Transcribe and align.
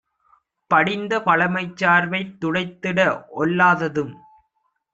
படிந்தபழமைச் 0.71 1.75
சார்பைத் 1.75 2.33
துடைத்திட 2.41 2.99
ஒல்லாததும் 3.39 4.13